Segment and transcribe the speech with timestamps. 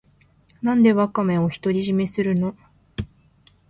[0.63, 2.57] なんでワカメを独り占めするの